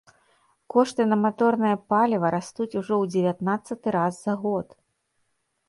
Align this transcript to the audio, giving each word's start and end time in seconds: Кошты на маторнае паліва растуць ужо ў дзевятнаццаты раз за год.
Кошты 0.73 1.03
на 1.09 1.17
маторнае 1.25 1.73
паліва 1.95 2.27
растуць 2.37 2.69
ужо 2.81 2.93
ў 3.01 3.13
дзевятнаццаты 3.13 3.87
раз 3.99 4.13
за 4.25 4.33
год. 4.47 4.67